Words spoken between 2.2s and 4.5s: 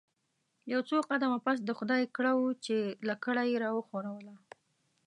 وو چې لکړه یې راوښوروله.